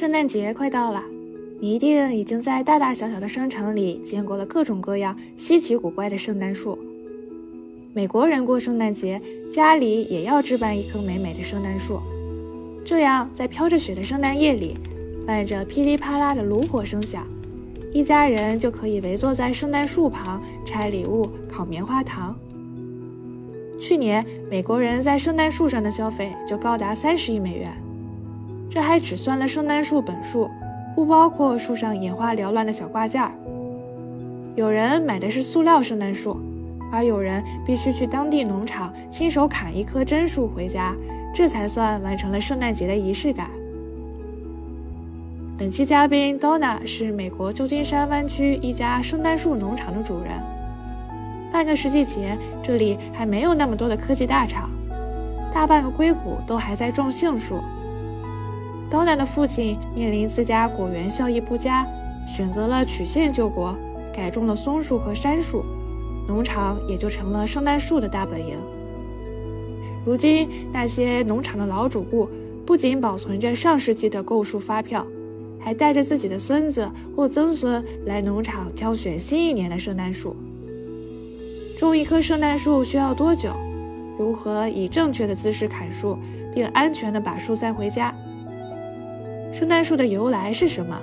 [0.00, 1.02] 圣诞节快到了，
[1.60, 6.78] 你一定已经在大大小小的商场里见过了各种各样稀奇古怪的圣诞树。
[7.92, 9.20] 美国人过圣诞节，
[9.52, 12.00] 家里也要置办一棵美美的圣诞树，
[12.82, 14.74] 这样在飘着雪的圣诞夜里，
[15.26, 17.26] 伴着噼里啪啦的炉火声响，
[17.92, 22.34] 一家人就可以围坐在圣诞树旁拆礼物、烤棉花糖。
[23.78, 27.70] 去年，美国人在圣诞树上的消费就高达三十亿美元。
[28.70, 30.48] 这还只算了圣诞树本树，
[30.94, 33.32] 不包括树上眼花缭乱的小挂件儿。
[34.54, 36.40] 有人买的是塑料圣诞树，
[36.92, 40.94] 而有人必须去当地农场亲手砍一棵真树回家，
[41.34, 43.50] 这才算完成了圣诞节的仪式感。
[45.58, 50.32] 本期嘉宾 Donna 是美国旧金山湾区一家圣诞树农场的主人。
[51.52, 54.70] 半个世纪前，这里还没有那么多的科技大厂，
[55.52, 57.60] 大半个硅谷都还在种杏树。
[58.90, 61.86] 刀男的父亲面临自家果园效益不佳，
[62.26, 63.72] 选择了曲线救国，
[64.12, 65.64] 改种了松树和杉树，
[66.26, 68.58] 农场也就成了圣诞树的大本营。
[70.04, 72.28] 如今，那些农场的老主顾
[72.66, 75.06] 不仅保存着上世纪的购树发票，
[75.60, 80.34] 还带着自己的孙子或曾孙来农场挑选新一年的圣诞树。
[81.78, 83.50] 种一棵圣诞树需要多久？
[84.18, 86.18] 如何以正确的姿势砍树，
[86.52, 88.12] 并安全地把树栽回家？
[89.60, 90.98] 圣诞树的由来是什么？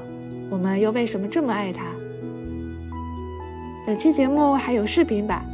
[0.49, 1.91] 我们又为什么这么爱它？
[3.85, 5.45] 本期节目还有视频版，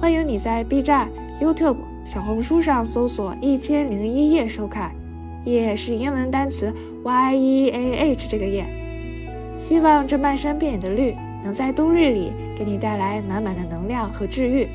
[0.00, 1.10] 欢迎你在 B 站、
[1.40, 4.92] YouTube、小红书上搜索“一千零一夜”收看。
[5.44, 8.64] 夜是英文单词 Y E A H 这个夜。
[9.58, 14.68] 希望这漫山遍野的绿能在冬日里给你带来满满的能量和治愈。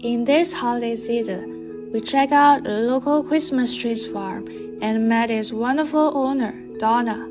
[0.00, 1.53] In this holiday season.
[1.94, 4.48] We check out a local Christmas trees farm
[4.82, 7.30] and met its wonderful owner, Donna.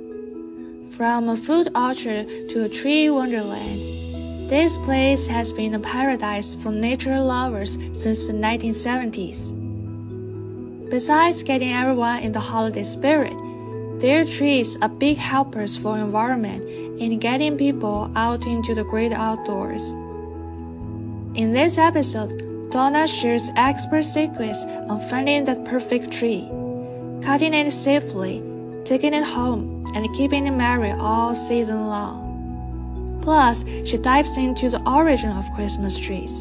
[0.91, 6.71] From a fruit orchard to a tree wonderland, this place has been a paradise for
[6.71, 9.51] nature lovers since the 1970s.
[10.89, 13.35] Besides getting everyone in the holiday spirit,
[13.99, 16.63] their trees are big helpers for the environment
[17.01, 19.89] and getting people out into the great outdoors.
[21.35, 26.49] In this episode, Donna shares expert secrets on finding that perfect tree,
[27.21, 28.41] cutting it safely,
[28.83, 33.19] taking it home, and keeping it merry all season long.
[33.21, 36.39] Plus, she dives into the origin of Christmas trees.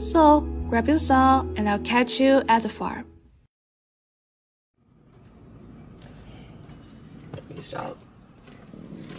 [0.00, 3.06] So, grab your saw and I'll catch you at the farm.
[7.60, 7.96] Stop.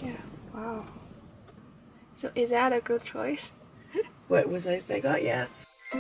[0.04, 0.12] Yeah,
[0.54, 0.84] wow.
[2.18, 3.54] So is that a good choice?
[4.28, 5.06] What was I think?
[5.06, 5.48] Oh, yeah.
[5.92, 5.98] Uh,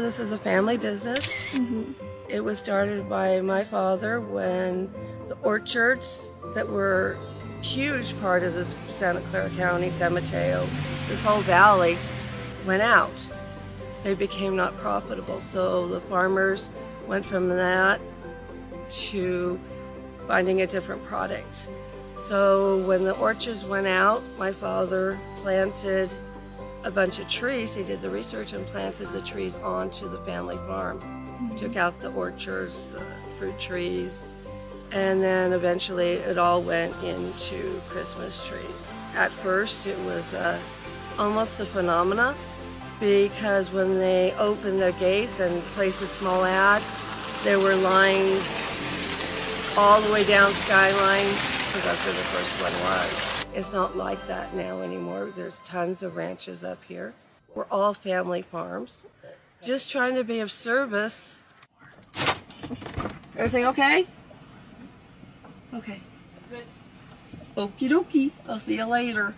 [0.00, 1.26] this is a family business.
[1.52, 1.92] Mm-hmm.
[2.28, 4.92] It was started by my father when
[5.28, 7.16] the orchards that were
[7.62, 10.68] huge part of this Santa Clara County, San Mateo,
[11.08, 11.96] this whole valley
[12.66, 13.12] went out.
[14.02, 15.40] They became not profitable.
[15.40, 16.68] So the farmers
[17.06, 18.02] went from that
[18.90, 19.58] to
[20.26, 21.66] finding a different product.
[22.18, 26.10] So when the orchards went out, my father planted
[26.84, 27.74] a bunch of trees.
[27.74, 31.00] He did the research and planted the trees onto the family farm.
[31.00, 31.58] Mm-hmm.
[31.58, 33.04] Took out the orchards, the
[33.38, 34.28] fruit trees,
[34.92, 38.86] and then eventually it all went into Christmas trees.
[39.16, 40.58] At first, it was uh,
[41.18, 42.34] almost a phenomena
[43.00, 46.82] because when they opened the gates and placed a small ad,
[47.42, 48.63] there were lines
[49.76, 53.46] all the way down Skyline because that's where the first one was.
[53.54, 55.32] It's not like that now anymore.
[55.34, 57.12] There's tons of ranches up here.
[57.54, 59.04] We're all family farms.
[59.62, 61.40] Just trying to be of service.
[63.36, 64.06] Everything okay?
[65.72, 66.00] Okay.
[66.50, 66.64] Good.
[67.56, 68.30] Okie dokie.
[68.48, 69.34] I'll see you later.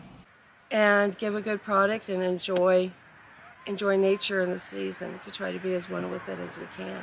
[0.71, 2.91] And give a good product and enjoy
[3.67, 6.67] enjoy nature in the season to try to be as one with it as we
[6.77, 7.03] can.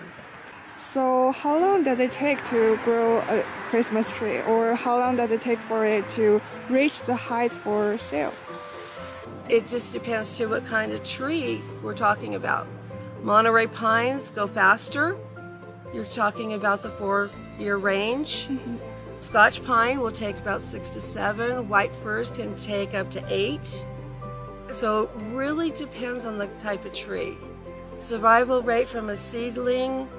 [0.84, 5.32] So how long does it take to grow a Christmas tree or how long does
[5.32, 8.34] it take for it to reach the height for sale?
[9.50, 12.68] It just depends to what kind of tree we're talking about.
[13.24, 15.18] Monterey pines go faster.
[15.94, 18.48] You're talking about the four year range.
[18.48, 18.76] Mm-hmm.
[19.22, 21.70] Scotch pine will take about six to seven.
[21.70, 23.84] White firs can take up to eight.
[24.70, 27.38] So it really depends on the type of tree.
[27.98, 30.10] Survival rate from a seedling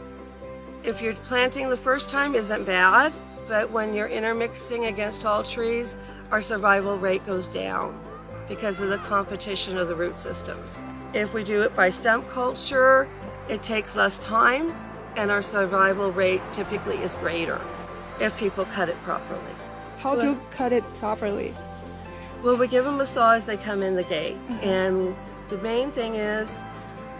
[0.84, 3.12] if you're planting the first time isn't bad,
[3.48, 5.96] but when you're intermixing against tall trees,
[6.30, 7.98] our survival rate goes down.
[8.48, 10.78] because of the competition of the root systems.
[11.12, 13.08] If we do it by stump culture,
[13.48, 14.74] it takes less time
[15.16, 17.60] and our survival rate typically is greater
[18.20, 19.40] if people cut it properly.
[19.98, 21.54] How to cut it properly?
[22.42, 24.64] Well, we give them a saw as they come in the gate, mm-hmm.
[24.64, 25.16] and
[25.48, 26.58] the main thing is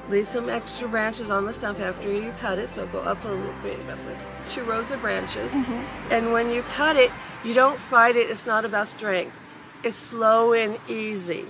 [0.08, 3.28] leave some extra branches on the stump after you cut it, so go up a
[3.28, 5.50] little bit, like two rows of branches.
[5.52, 6.12] Mm-hmm.
[6.12, 7.10] And when you cut it,
[7.44, 8.30] you don't fight it.
[8.30, 9.38] It's not about strength.
[9.82, 11.46] It's slow and easy.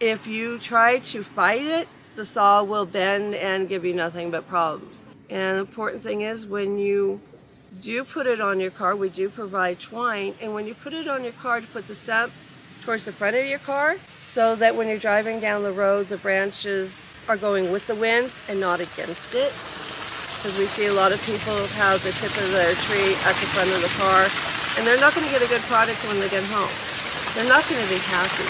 [0.00, 4.48] If you try to fight it, the saw will bend and give you nothing but
[4.48, 5.02] problems.
[5.30, 7.20] And the important thing is when you
[7.80, 11.06] do put it on your car, we do provide twine, and when you put it
[11.06, 12.32] on your car to put the stump
[12.82, 13.98] towards the front of your car,
[14.28, 18.30] so that when you're driving down the road, the branches are going with the wind
[18.46, 19.50] and not against it.
[20.36, 23.48] Because we see a lot of people have the tip of their tree at the
[23.56, 24.28] front of the car,
[24.76, 26.68] and they're not going to get a good product when they get home.
[27.34, 28.44] They're not going to be happy.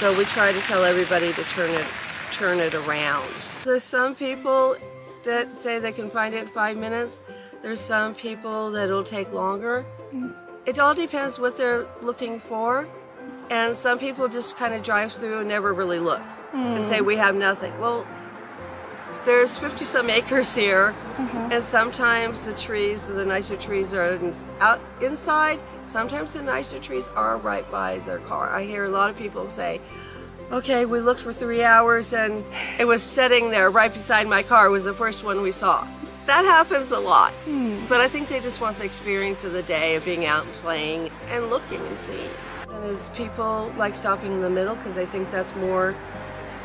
[0.00, 1.86] So we try to tell everybody to turn it
[2.32, 3.30] turn it around.
[3.62, 4.76] There's some people
[5.22, 7.20] that say they can find it in five minutes.
[7.62, 9.86] There's some people that it'll take longer.
[10.12, 10.34] Mm.
[10.66, 12.88] It all depends what they're looking for.
[13.50, 16.22] And some people just kind of drive through and never really look
[16.52, 17.78] and say, We have nothing.
[17.78, 18.06] Well,
[19.24, 21.52] there's 50 some acres here, mm-hmm.
[21.52, 25.58] and sometimes the trees, the nicer trees, are in, out inside.
[25.86, 28.54] Sometimes the nicer trees are right by their car.
[28.54, 29.80] I hear a lot of people say,
[30.52, 32.44] Okay, we looked for three hours and
[32.78, 35.86] it was sitting there right beside my car, was the first one we saw.
[36.26, 37.32] That happens a lot.
[37.44, 37.84] Hmm.
[37.88, 40.52] But I think they just want the experience of the day of being out and
[40.54, 42.30] playing and looking and seeing.
[42.84, 45.94] As people like stopping in the middle because they think that's more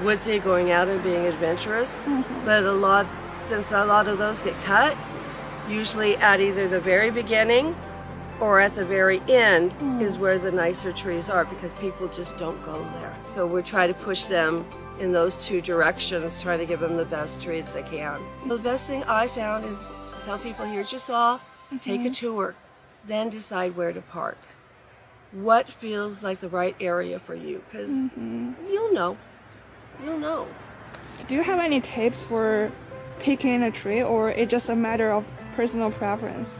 [0.03, 1.99] woodsy going out and being adventurous.
[2.01, 2.45] Mm-hmm.
[2.45, 3.07] But a lot,
[3.47, 4.95] since a lot of those get cut,
[5.69, 7.75] usually at either the very beginning
[8.39, 10.01] or at the very end mm.
[10.01, 13.15] is where the nicer trees are because people just don't go there.
[13.29, 14.65] So we try to push them
[14.99, 18.19] in those two directions, try to give them the best trees they can.
[18.47, 19.83] The best thing I found is
[20.25, 21.39] tell people here's your saw,
[21.79, 22.11] take a mm-hmm.
[22.11, 22.55] tour,
[23.05, 24.37] then decide where to park.
[25.31, 27.63] What feels like the right area for you?
[27.69, 28.51] Because mm-hmm.
[28.69, 29.17] you'll know.
[30.03, 30.47] You'll know.
[31.27, 32.71] Do you have any tips for
[33.19, 35.25] picking a tree, or it's just a matter of
[35.55, 36.59] personal preference?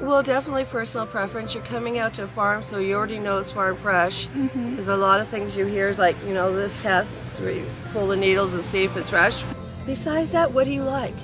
[0.00, 1.54] Well, definitely personal preference.
[1.54, 4.26] You're coming out to a farm, so you already know it's farm fresh.
[4.28, 4.74] Mm-hmm.
[4.74, 7.66] There's a lot of things you hear, is like, you know, this test where you
[7.92, 9.44] pull the needles and see if it's fresh.
[9.86, 11.14] Besides that, what do you like?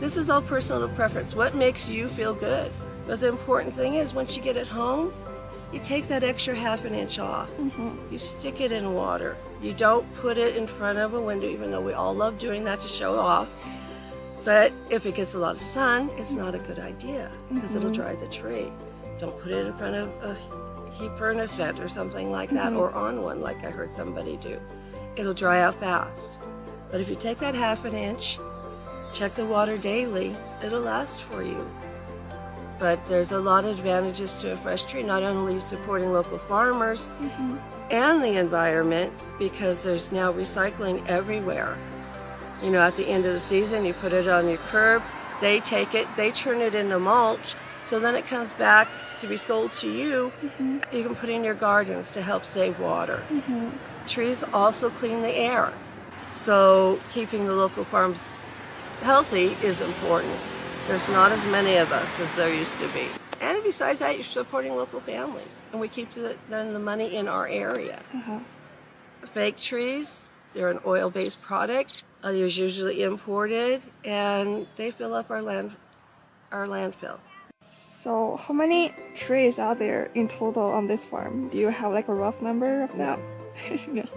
[0.00, 1.32] This is all personal preference.
[1.32, 2.72] What makes you feel good?
[3.06, 5.12] But the important thing is, once you get it home,
[5.72, 7.48] you take that extra half an inch off.
[7.52, 8.12] Mm-hmm.
[8.12, 9.36] You stick it in water.
[9.62, 12.64] You don't put it in front of a window, even though we all love doing
[12.64, 13.48] that to show off.
[14.44, 17.90] But if it gets a lot of sun, it's not a good idea because it'll
[17.90, 18.02] mm-hmm.
[18.02, 18.66] dry the tree.
[19.20, 20.34] Don't put it in front of a
[20.94, 22.78] heat furnace vent or something like that, mm-hmm.
[22.78, 24.58] or on one like I heard somebody do.
[25.16, 26.38] It'll dry out fast.
[26.90, 28.38] But if you take that half an inch,
[29.14, 31.66] check the water daily, it'll last for you.
[32.78, 37.06] But there's a lot of advantages to a fresh tree, not only supporting local farmers
[37.20, 37.56] mm-hmm.
[37.90, 41.78] and the environment, because there's now recycling everywhere.
[42.62, 45.02] You know, at the end of the season, you put it on your curb,
[45.40, 47.54] they take it, they turn it into mulch,
[47.84, 48.88] so then it comes back
[49.20, 50.32] to be sold to you.
[50.42, 50.96] Mm-hmm.
[50.96, 53.22] You can put in your gardens to help save water.
[53.30, 53.70] Mm-hmm.
[54.08, 55.72] Trees also clean the air,
[56.34, 58.36] so keeping the local farms
[59.02, 60.38] healthy is important.
[60.88, 63.06] There's not as many of us as there used to be.
[63.40, 67.28] And besides that, you're supporting local families, and we keep the, then the money in
[67.28, 68.00] our area.
[69.32, 72.04] Fake trees, they're an oil-based product.
[72.22, 75.72] Uh, They're usually imported, and they fill up our land,
[76.52, 77.18] our landfill.
[77.74, 81.48] So, how many trees are there in total on this farm?
[81.48, 83.18] Do you have like a rough number of that?
[83.88, 84.04] no.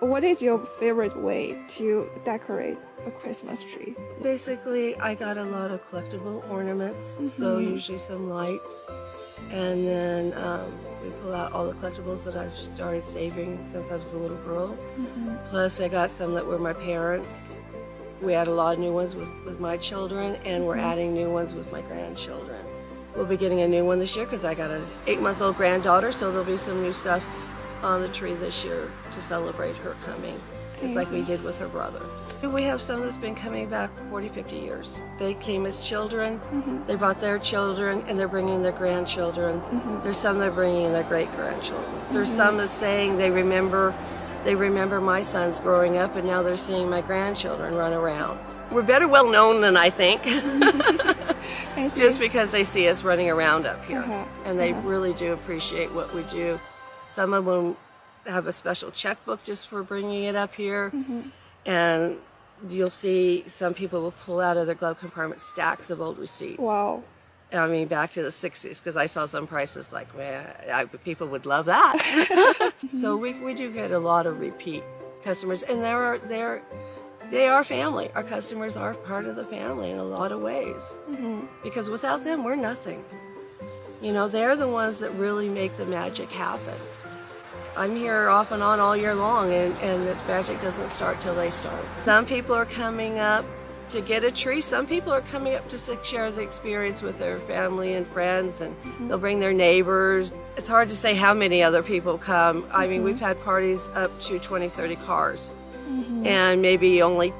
[0.00, 2.76] What is your favorite way to decorate
[3.06, 3.94] a Christmas tree?
[4.22, 7.74] Basically, I got a lot of collectible ornaments, so mm-hmm.
[7.74, 8.86] usually some lights,
[9.50, 13.96] and then um, we pull out all the collectibles that I've started saving since I
[13.96, 14.68] was a little girl.
[14.68, 15.36] Mm-hmm.
[15.48, 17.58] Plus, I got some that were my parents.
[18.22, 20.86] We had a lot of new ones with, with my children, and we're mm-hmm.
[20.86, 22.60] adding new ones with my grandchildren.
[23.14, 26.30] We'll be getting a new one this year because I got an eight-month-old granddaughter, so
[26.30, 27.22] there'll be some new stuff
[27.82, 30.40] on the tree this year to celebrate her coming,
[30.84, 32.00] just like we did with her brother.
[32.42, 35.00] We have some that's been coming back 40, 50 years.
[35.18, 36.86] They came as children, mm-hmm.
[36.86, 39.60] they brought their children, and they're bringing their grandchildren.
[39.60, 40.02] Mm-hmm.
[40.02, 41.90] There's some that are bringing their great grandchildren.
[42.12, 42.36] There's mm-hmm.
[42.36, 43.94] some that's saying they remember,
[44.44, 48.38] they remember my sons growing up, and now they're seeing my grandchildren run around.
[48.70, 53.64] We're better well known than I think, I just because they see us running around
[53.64, 54.86] up here, Uh-huh, and they uh-huh.
[54.86, 56.60] really do appreciate what we do.
[57.08, 57.74] Some of them
[58.26, 60.90] have a special checkbook just for bringing it up here.
[60.90, 61.20] Mm-hmm.
[61.66, 62.18] And
[62.68, 66.58] you'll see some people will pull out of their glove compartment stacks of old receipts.
[66.58, 67.02] Wow.
[67.52, 71.28] I mean, back to the 60s, because I saw some prices like, man, I, people
[71.28, 72.72] would love that.
[72.90, 74.82] so we, we do get a lot of repeat
[75.22, 76.62] customers, and they're, they're,
[77.30, 78.10] they are family.
[78.14, 80.94] Our customers are part of the family in a lot of ways.
[81.08, 81.46] Mm-hmm.
[81.62, 83.04] Because without them, we're nothing.
[84.02, 86.74] You know, they're the ones that really make the magic happen.
[87.76, 91.34] I'm here off and on all year long, and, and the magic doesn't start till
[91.34, 91.84] they start.
[92.04, 93.44] Some people are coming up
[93.88, 94.60] to get a tree.
[94.60, 98.60] Some people are coming up just to share the experience with their family and friends,
[98.60, 99.08] and mm-hmm.
[99.08, 100.32] they'll bring their neighbors.
[100.56, 102.64] It's hard to say how many other people come.
[102.70, 103.24] I mean, we've mm-hmm.
[103.24, 105.50] had parties up to 20, 30 cars,
[105.88, 106.26] mm-hmm.
[106.26, 107.34] and maybe only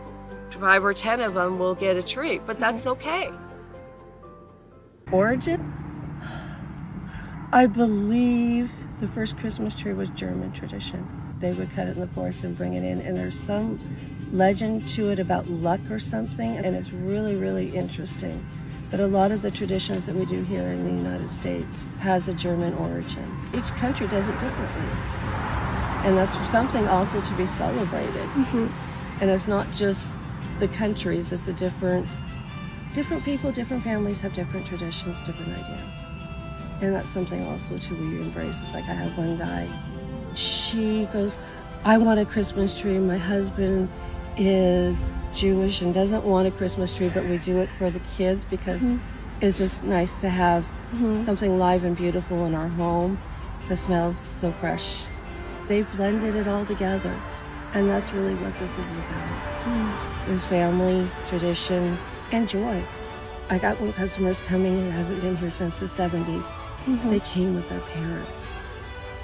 [0.58, 3.30] five or 10 of them will get a tree, but that's okay.
[5.12, 5.72] Origin?
[7.52, 8.70] I believe
[9.04, 11.06] the first Christmas tree was German tradition.
[11.38, 13.78] They would cut it in the forest and bring it in, and there's some
[14.32, 18.42] legend to it about luck or something, and it's really, really interesting.
[18.90, 22.28] But a lot of the traditions that we do here in the United States has
[22.28, 23.30] a German origin.
[23.52, 24.90] Each country does it differently,
[26.04, 28.28] and that's something also to be celebrated.
[28.30, 28.68] Mm-hmm.
[29.20, 30.08] And it's not just
[30.61, 32.08] the countries; it's a different,
[32.94, 36.03] different people, different families have different traditions, different ideas.
[36.84, 38.58] And that's something also to we embrace.
[38.60, 39.66] It's like I have one guy,
[40.34, 41.38] she goes,
[41.82, 42.98] I want a Christmas tree.
[42.98, 43.88] My husband
[44.36, 45.02] is
[45.34, 48.82] Jewish and doesn't want a Christmas tree, but we do it for the kids because
[48.82, 48.98] mm-hmm.
[49.40, 50.62] it's just nice to have
[50.92, 51.24] mm-hmm.
[51.24, 53.18] something live and beautiful in our home
[53.70, 54.98] that smells so fresh.
[55.68, 57.18] They've blended it all together.
[57.72, 59.64] And that's really what this is about.
[59.64, 60.32] Mm-hmm.
[60.34, 61.96] Is family, tradition,
[62.30, 62.84] and joy.
[63.48, 66.50] I got one customer's coming who hasn't been here since the 70s.
[66.86, 67.10] Mm-hmm.
[67.10, 68.52] They came with their parents.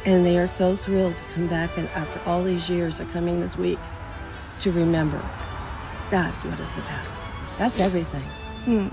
[0.07, 3.41] And they are so thrilled to come back and after all these years are coming
[3.41, 3.79] this week
[4.63, 5.23] to remember.
[6.11, 7.07] That's what it's about.
[7.59, 8.23] That's everything.
[8.65, 8.89] Hmm.